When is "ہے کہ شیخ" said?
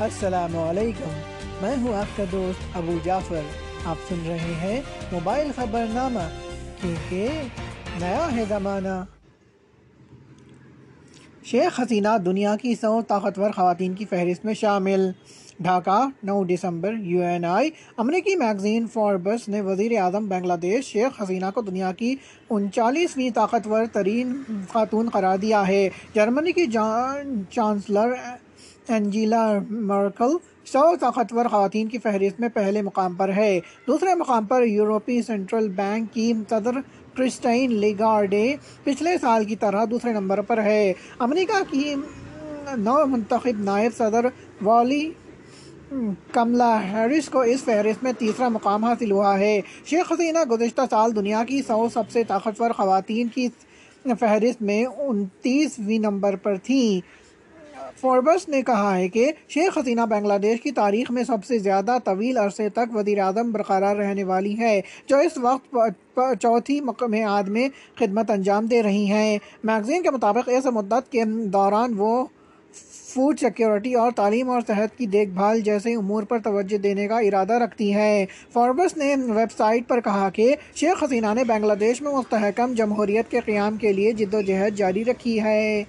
58.96-59.78